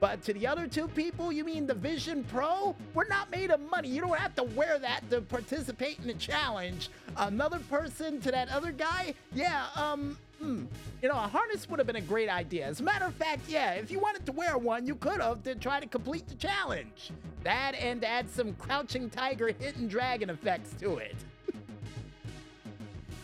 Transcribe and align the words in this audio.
But 0.00 0.22
to 0.22 0.32
the 0.32 0.46
other 0.46 0.66
two 0.66 0.88
people, 0.88 1.30
you 1.30 1.44
mean 1.44 1.66
the 1.66 1.74
Vision 1.74 2.24
Pro? 2.24 2.74
We're 2.94 3.06
not 3.06 3.30
made 3.30 3.50
of 3.50 3.60
money. 3.70 3.88
You 3.88 4.00
don't 4.00 4.18
have 4.18 4.34
to 4.36 4.44
wear 4.44 4.78
that 4.78 5.08
to 5.10 5.20
participate 5.20 5.98
in 5.98 6.06
the 6.06 6.14
challenge. 6.14 6.88
Another 7.18 7.58
person 7.70 8.18
to 8.22 8.30
that 8.30 8.48
other 8.48 8.72
guy? 8.72 9.14
Yeah, 9.34 9.66
um, 9.76 10.16
hmm. 10.40 10.64
You 11.02 11.10
know, 11.10 11.16
a 11.16 11.28
harness 11.28 11.68
would 11.68 11.78
have 11.78 11.86
been 11.86 11.96
a 11.96 12.00
great 12.00 12.30
idea. 12.30 12.66
As 12.66 12.80
a 12.80 12.82
matter 12.82 13.04
of 13.04 13.14
fact, 13.14 13.42
yeah, 13.46 13.72
if 13.72 13.90
you 13.90 13.98
wanted 13.98 14.24
to 14.24 14.32
wear 14.32 14.56
one, 14.56 14.86
you 14.86 14.94
could 14.94 15.20
have 15.20 15.42
to 15.44 15.54
try 15.54 15.80
to 15.80 15.86
complete 15.86 16.26
the 16.26 16.34
challenge. 16.34 17.10
That 17.44 17.74
and 17.74 18.02
add 18.02 18.30
some 18.30 18.54
Crouching 18.54 19.10
Tiger 19.10 19.48
Hidden 19.48 19.88
Dragon 19.88 20.30
effects 20.30 20.72
to 20.80 20.96
it. 20.96 21.16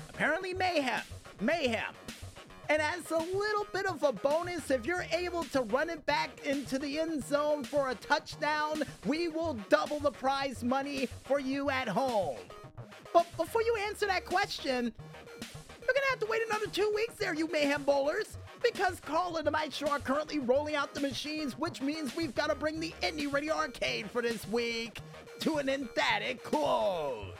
Apparently, 0.08 0.52
Mayhem. 0.52 1.02
Mayhem. 1.40 1.94
And 2.70 2.82
as 2.82 3.10
a 3.10 3.16
little 3.16 3.66
bit 3.72 3.86
of 3.86 4.02
a 4.02 4.12
bonus, 4.12 4.70
if 4.70 4.84
you're 4.84 5.06
able 5.12 5.44
to 5.44 5.62
run 5.62 5.88
it 5.88 6.04
back 6.04 6.44
into 6.44 6.78
the 6.78 7.00
end 7.00 7.24
zone 7.24 7.64
for 7.64 7.88
a 7.88 7.94
touchdown, 7.94 8.82
we 9.06 9.28
will 9.28 9.54
double 9.70 9.98
the 10.00 10.10
prize 10.10 10.62
money 10.62 11.08
for 11.24 11.40
you 11.40 11.70
at 11.70 11.88
home. 11.88 12.36
But 13.14 13.26
before 13.38 13.62
you 13.62 13.74
answer 13.88 14.06
that 14.06 14.26
question, 14.26 14.84
you're 14.84 15.94
gonna 15.94 16.10
have 16.10 16.20
to 16.20 16.26
wait 16.28 16.42
another 16.46 16.66
two 16.66 16.92
weeks 16.94 17.14
there, 17.14 17.32
you 17.32 17.50
Mayhem 17.50 17.84
Bowlers 17.84 18.36
because 18.72 19.00
Carl 19.00 19.36
and 19.36 19.46
the 19.46 19.50
Maestro 19.50 19.88
are 19.88 19.98
currently 19.98 20.38
rolling 20.38 20.74
out 20.74 20.92
the 20.92 21.00
machines, 21.00 21.58
which 21.58 21.80
means 21.80 22.14
we've 22.14 22.34
got 22.34 22.50
to 22.50 22.54
bring 22.54 22.80
the 22.80 22.92
Indy 23.02 23.26
Radio 23.26 23.54
Arcade 23.54 24.10
for 24.10 24.20
this 24.20 24.46
week 24.48 25.00
to 25.40 25.56
an 25.56 25.68
emphatic 25.68 26.42
close. 26.42 27.32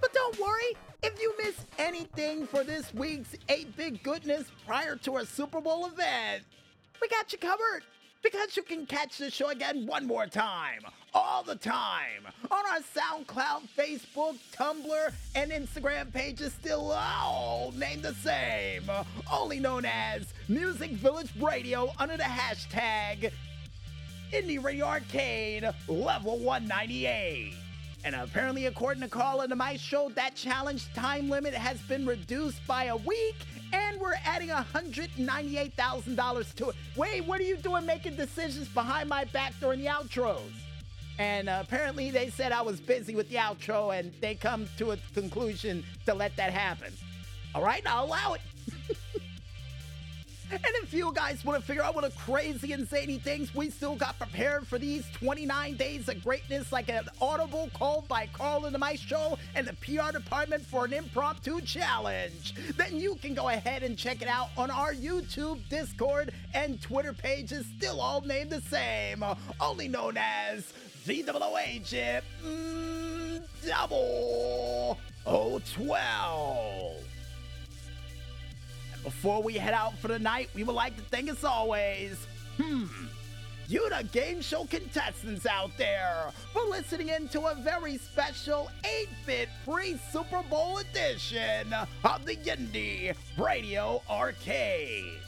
But 0.00 0.12
don't 0.12 0.38
worry, 0.40 0.76
if 1.02 1.20
you 1.20 1.32
miss 1.42 1.54
anything 1.78 2.46
for 2.46 2.64
this 2.64 2.92
week's 2.94 3.34
8 3.48 3.76
bit 3.76 4.02
goodness 4.02 4.50
prior 4.66 4.96
to 4.96 5.16
our 5.16 5.24
Super 5.24 5.60
Bowl 5.60 5.86
event, 5.86 6.42
we 7.00 7.08
got 7.08 7.32
you 7.32 7.38
covered 7.38 7.82
because 8.30 8.56
you 8.56 8.62
can 8.62 8.86
catch 8.86 9.18
the 9.18 9.30
show 9.30 9.50
again 9.50 9.86
one 9.86 10.04
more 10.04 10.26
time, 10.26 10.80
all 11.14 11.44
the 11.44 11.54
time, 11.54 12.26
on 12.50 12.64
our 12.72 12.80
SoundCloud, 12.80 13.68
Facebook, 13.76 14.36
Tumblr, 14.52 15.12
and 15.36 15.52
Instagram 15.52 16.12
pages, 16.12 16.52
still 16.52 16.90
all 16.90 17.72
named 17.76 18.02
the 18.02 18.14
same, 18.14 18.82
only 19.32 19.60
known 19.60 19.84
as 19.84 20.34
Music 20.48 20.90
Village 20.92 21.30
Radio 21.40 21.92
under 22.00 22.16
the 22.16 22.24
hashtag 22.24 23.30
Indy 24.32 24.58
Radio 24.58 24.86
Arcade 24.86 25.70
Level 25.86 26.38
198. 26.38 27.54
And 28.04 28.14
apparently, 28.16 28.66
according 28.66 29.02
to 29.02 29.08
Carl 29.08 29.42
and 29.42 29.54
Maestro, 29.54 30.08
that 30.10 30.34
challenge 30.34 30.92
time 30.94 31.30
limit 31.30 31.54
has 31.54 31.80
been 31.82 32.04
reduced 32.04 32.64
by 32.66 32.84
a 32.84 32.96
week, 32.96 33.36
and 33.72 33.85
we're 34.00 34.14
adding 34.24 34.48
$198,000 34.48 36.54
to 36.54 36.68
it. 36.68 36.76
Wait, 36.96 37.26
what 37.26 37.40
are 37.40 37.44
you 37.44 37.56
doing 37.56 37.86
making 37.86 38.16
decisions 38.16 38.68
behind 38.68 39.08
my 39.08 39.24
back 39.24 39.54
during 39.60 39.80
the 39.80 39.86
outros? 39.86 40.40
And 41.18 41.48
uh, 41.48 41.62
apparently, 41.66 42.10
they 42.10 42.28
said 42.28 42.52
I 42.52 42.62
was 42.62 42.78
busy 42.78 43.14
with 43.14 43.30
the 43.30 43.36
outro, 43.36 43.98
and 43.98 44.12
they 44.20 44.34
come 44.34 44.68
to 44.76 44.90
a 44.90 44.98
conclusion 45.14 45.82
to 46.04 46.14
let 46.14 46.36
that 46.36 46.52
happen. 46.52 46.92
All 47.54 47.62
right, 47.62 47.82
I'll 47.86 48.04
allow 48.04 48.34
it. 48.34 48.42
And 50.50 50.60
if 50.82 50.94
you 50.94 51.12
guys 51.12 51.44
want 51.44 51.60
to 51.60 51.66
figure 51.66 51.82
out 51.82 51.94
what 51.94 52.04
a 52.04 52.10
crazy 52.10 52.72
and 52.72 52.88
zany 52.88 53.18
things 53.18 53.54
we 53.54 53.68
still 53.70 53.96
got 53.96 54.16
prepared 54.18 54.66
for 54.66 54.78
these 54.78 55.04
29 55.14 55.76
days 55.76 56.08
of 56.08 56.22
greatness, 56.22 56.70
like 56.70 56.88
an 56.88 57.04
audible 57.20 57.68
called 57.74 58.06
by 58.06 58.28
Carl 58.32 58.66
and 58.66 58.74
the 58.74 58.78
Maestro 58.78 59.38
and 59.56 59.66
the 59.66 59.72
PR 59.74 60.12
department 60.12 60.64
for 60.64 60.84
an 60.84 60.92
impromptu 60.92 61.60
challenge, 61.62 62.54
then 62.76 62.96
you 62.96 63.16
can 63.16 63.34
go 63.34 63.48
ahead 63.48 63.82
and 63.82 63.98
check 63.98 64.22
it 64.22 64.28
out 64.28 64.50
on 64.56 64.70
our 64.70 64.92
YouTube, 64.92 65.60
Discord, 65.68 66.32
and 66.54 66.80
Twitter 66.80 67.12
pages, 67.12 67.66
still 67.76 68.00
all 68.00 68.20
named 68.20 68.50
the 68.50 68.60
same, 68.60 69.24
only 69.60 69.88
known 69.88 70.16
as 70.16 70.72
VWH 71.06 72.22
mm, 72.44 73.42
Double 73.66 74.98
012. 75.24 77.15
Before 79.06 79.40
we 79.40 79.54
head 79.54 79.72
out 79.72 79.96
for 79.98 80.08
the 80.08 80.18
night, 80.18 80.50
we 80.52 80.64
would 80.64 80.74
like 80.74 80.96
to 80.96 81.02
thank 81.02 81.30
as 81.30 81.44
always, 81.44 82.26
hmm, 82.60 82.86
you 83.68 83.88
the 83.88 84.02
game 84.02 84.40
show 84.40 84.64
contestants 84.64 85.46
out 85.46 85.70
there 85.78 86.32
for 86.52 86.64
listening 86.64 87.10
in 87.10 87.28
to 87.28 87.42
a 87.42 87.54
very 87.54 87.98
special 87.98 88.68
8-bit 88.82 89.48
pre-Super 89.64 90.42
Bowl 90.50 90.78
edition 90.78 91.72
of 92.02 92.26
the 92.26 92.36
Indy 92.52 93.12
Radio 93.38 94.02
Arcade. 94.10 95.20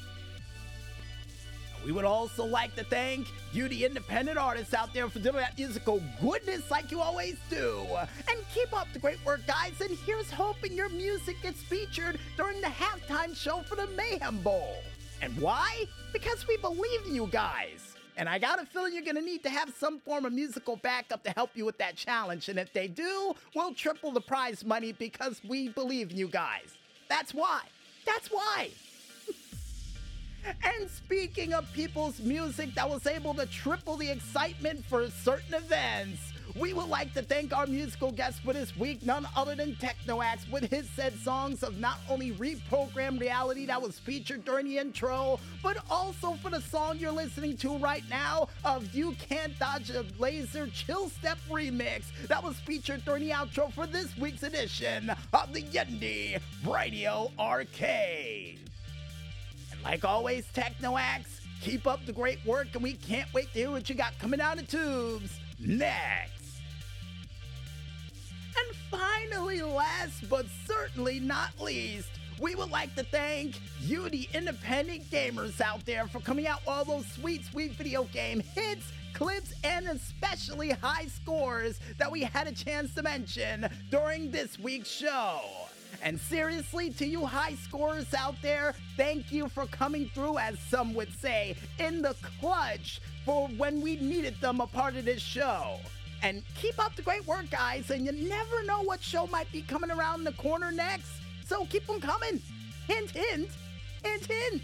We 1.84 1.92
would 1.92 2.04
also 2.04 2.44
like 2.44 2.74
to 2.76 2.84
thank 2.84 3.28
you, 3.52 3.68
the 3.68 3.84
independent 3.84 4.36
artists 4.36 4.74
out 4.74 4.92
there, 4.92 5.08
for 5.08 5.18
doing 5.20 5.36
that 5.36 5.56
musical 5.56 6.02
goodness 6.20 6.70
like 6.70 6.90
you 6.90 7.00
always 7.00 7.36
do. 7.48 7.86
And 8.28 8.38
keep 8.54 8.72
up 8.72 8.88
the 8.92 8.98
great 8.98 9.24
work, 9.24 9.40
guys. 9.46 9.80
And 9.80 9.90
here's 10.04 10.30
hoping 10.30 10.72
your 10.72 10.88
music 10.88 11.36
gets 11.42 11.62
featured 11.62 12.18
during 12.36 12.60
the 12.60 12.68
halftime 12.68 13.36
show 13.36 13.60
for 13.60 13.76
the 13.76 13.86
Mayhem 13.88 14.40
Bowl. 14.42 14.76
And 15.22 15.36
why? 15.40 15.86
Because 16.12 16.46
we 16.46 16.56
believe 16.58 17.06
in 17.06 17.14
you 17.14 17.26
guys. 17.26 17.94
And 18.16 18.28
I 18.28 18.38
got 18.38 18.60
a 18.60 18.66
feeling 18.66 18.94
you're 18.94 19.04
gonna 19.04 19.20
need 19.20 19.44
to 19.44 19.50
have 19.50 19.72
some 19.78 20.00
form 20.00 20.24
of 20.24 20.32
musical 20.32 20.76
backup 20.76 21.22
to 21.22 21.30
help 21.30 21.50
you 21.54 21.64
with 21.64 21.78
that 21.78 21.94
challenge. 21.94 22.48
And 22.48 22.58
if 22.58 22.72
they 22.72 22.88
do, 22.88 23.34
we'll 23.54 23.74
triple 23.74 24.10
the 24.10 24.20
prize 24.20 24.64
money 24.64 24.90
because 24.90 25.40
we 25.48 25.68
believe 25.68 26.10
in 26.10 26.16
you 26.16 26.26
guys. 26.26 26.76
That's 27.08 27.32
why. 27.32 27.62
That's 28.04 28.28
why. 28.28 28.70
And 30.64 30.88
speaking 30.90 31.52
of 31.52 31.70
people's 31.72 32.20
music 32.20 32.74
that 32.74 32.88
was 32.88 33.06
able 33.06 33.34
to 33.34 33.46
triple 33.46 33.96
the 33.96 34.10
excitement 34.10 34.84
for 34.84 35.10
certain 35.10 35.54
events, 35.54 36.32
we 36.56 36.72
would 36.72 36.88
like 36.88 37.12
to 37.14 37.22
thank 37.22 37.56
our 37.56 37.66
musical 37.66 38.10
guest 38.10 38.40
for 38.40 38.52
this 38.52 38.76
week, 38.76 39.04
none 39.04 39.26
other 39.36 39.54
than 39.54 39.76
Tekno 39.76 40.24
AXE, 40.24 40.50
with 40.50 40.70
his 40.70 40.88
said 40.90 41.14
songs 41.18 41.62
of 41.62 41.78
not 41.78 41.98
only 42.08 42.32
reprogrammed 42.32 43.20
reality 43.20 43.66
that 43.66 43.80
was 43.80 43.98
featured 43.98 44.44
during 44.44 44.66
the 44.66 44.78
intro, 44.78 45.38
but 45.62 45.76
also 45.90 46.34
for 46.34 46.50
the 46.50 46.60
song 46.60 46.98
you're 46.98 47.12
listening 47.12 47.56
to 47.58 47.76
right 47.78 48.04
now 48.08 48.48
of 48.64 48.92
You 48.94 49.14
Can't 49.28 49.56
Dodge 49.58 49.90
a 49.90 50.04
Laser 50.18 50.66
Chillstep 50.66 51.36
remix 51.48 52.04
that 52.28 52.42
was 52.42 52.56
featured 52.60 53.04
during 53.04 53.24
the 53.24 53.30
outro 53.30 53.72
for 53.72 53.86
this 53.86 54.16
week's 54.16 54.42
edition 54.42 55.10
of 55.32 55.52
the 55.52 55.64
Indy 55.72 56.38
Radio 56.64 57.30
Arcade. 57.38 58.67
Like 59.84 60.04
always, 60.04 60.46
Tekno 60.54 61.00
AXE, 61.00 61.40
keep 61.60 61.86
up 61.86 62.04
the 62.06 62.12
great 62.12 62.44
work, 62.44 62.68
and 62.74 62.82
we 62.82 62.94
can't 62.94 63.32
wait 63.32 63.52
to 63.52 63.58
hear 63.58 63.70
what 63.70 63.88
you 63.88 63.94
got 63.94 64.18
coming 64.18 64.40
out 64.40 64.58
of 64.58 64.68
tubes 64.68 65.38
next. 65.58 66.60
And 68.56 68.76
finally, 68.90 69.62
last 69.62 70.28
but 70.28 70.46
certainly 70.66 71.20
not 71.20 71.50
least, 71.60 72.10
we 72.40 72.54
would 72.54 72.70
like 72.70 72.94
to 72.96 73.02
thank 73.02 73.60
you, 73.80 74.08
the 74.08 74.28
independent 74.32 75.10
gamers 75.10 75.60
out 75.60 75.84
there, 75.84 76.06
for 76.06 76.20
coming 76.20 76.46
out 76.46 76.60
all 76.66 76.84
those 76.84 77.06
sweet, 77.06 77.44
sweet 77.44 77.72
video 77.72 78.04
game 78.04 78.40
hits, 78.40 78.92
clips, 79.12 79.52
and 79.64 79.88
especially 79.88 80.70
high 80.70 81.06
scores 81.06 81.80
that 81.98 82.10
we 82.10 82.22
had 82.22 82.46
a 82.46 82.52
chance 82.52 82.94
to 82.94 83.02
mention 83.02 83.68
during 83.90 84.30
this 84.30 84.58
week's 84.58 84.90
show. 84.90 85.40
And 86.02 86.20
seriously, 86.20 86.90
to 86.90 87.06
you 87.06 87.24
high 87.26 87.54
scorers 87.54 88.14
out 88.14 88.36
there, 88.42 88.74
thank 88.96 89.32
you 89.32 89.48
for 89.48 89.66
coming 89.66 90.10
through, 90.14 90.38
as 90.38 90.58
some 90.60 90.94
would 90.94 91.12
say, 91.18 91.56
in 91.78 92.02
the 92.02 92.14
clutch 92.40 93.00
for 93.24 93.48
when 93.56 93.80
we 93.80 93.96
needed 93.96 94.40
them 94.40 94.60
a 94.60 94.66
part 94.66 94.96
of 94.96 95.04
this 95.04 95.22
show. 95.22 95.78
And 96.22 96.42
keep 96.56 96.78
up 96.84 96.94
the 96.94 97.02
great 97.02 97.26
work, 97.26 97.50
guys, 97.50 97.90
and 97.90 98.04
you 98.04 98.12
never 98.12 98.62
know 98.64 98.82
what 98.82 99.02
show 99.02 99.26
might 99.28 99.50
be 99.50 99.62
coming 99.62 99.90
around 99.90 100.24
the 100.24 100.32
corner 100.32 100.70
next. 100.70 101.10
So 101.48 101.64
keep 101.64 101.86
them 101.86 101.98
coming. 101.98 102.42
Hint, 102.86 103.10
hint, 103.10 103.48
hint, 104.04 104.26
hint. 104.26 104.62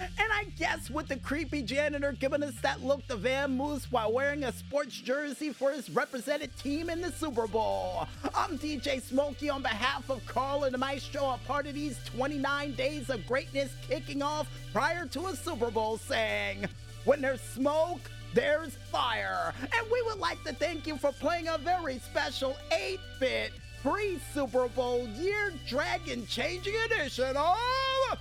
And 0.00 0.32
I 0.32 0.44
guess 0.56 0.88
with 0.88 1.08
the 1.08 1.16
creepy 1.16 1.62
janitor 1.62 2.12
giving 2.12 2.42
us 2.42 2.54
that 2.62 2.82
look 2.82 3.06
the 3.08 3.16
Van 3.16 3.54
Moose 3.54 3.90
while 3.90 4.10
wearing 4.10 4.44
a 4.44 4.52
sports 4.52 4.94
jersey 4.94 5.52
for 5.52 5.72
his 5.72 5.90
represented 5.90 6.56
team 6.56 6.88
in 6.88 7.02
the 7.02 7.12
Super 7.12 7.46
Bowl, 7.46 8.06
I'm 8.34 8.58
DJ 8.58 9.02
Smokey 9.02 9.50
on 9.50 9.60
behalf 9.60 10.08
of 10.08 10.24
Carl 10.24 10.64
and 10.64 10.72
the 10.72 10.78
Maestro, 10.78 11.30
a 11.30 11.38
part 11.46 11.66
of 11.66 11.74
these 11.74 11.98
29 12.06 12.72
days 12.74 13.10
of 13.10 13.26
greatness 13.26 13.74
kicking 13.86 14.22
off 14.22 14.48
prior 14.72 15.04
to 15.06 15.26
a 15.26 15.36
Super 15.36 15.70
Bowl, 15.70 15.98
saying, 15.98 16.66
When 17.04 17.20
there's 17.20 17.42
smoke, 17.42 18.00
there's 18.32 18.76
fire. 18.90 19.52
And 19.60 19.90
we 19.92 20.00
would 20.02 20.18
like 20.18 20.42
to 20.44 20.54
thank 20.54 20.86
you 20.86 20.96
for 20.96 21.12
playing 21.12 21.48
a 21.48 21.58
very 21.58 21.98
special 21.98 22.56
8 22.72 22.98
bit 23.20 23.52
pre 23.82 24.18
Super 24.32 24.68
Bowl 24.68 25.06
year 25.08 25.52
dragon 25.66 26.26
changing 26.26 26.74
edition 26.86 27.36
of. 27.36 28.18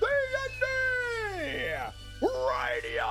D&D 0.00 1.74
Radio 2.22 3.04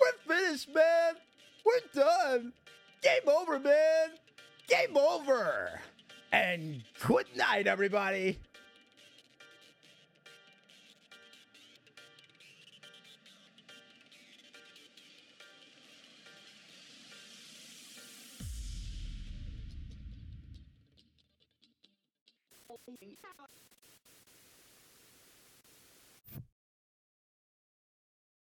We're 0.00 0.12
finished, 0.26 0.68
man. 0.74 1.14
We're 1.64 1.80
done. 1.94 2.52
Game 3.02 3.28
over, 3.28 3.58
man. 3.58 4.10
Game 4.68 4.96
over. 4.96 5.80
And 6.32 6.82
good 7.06 7.26
night, 7.36 7.66
everybody. 7.66 8.38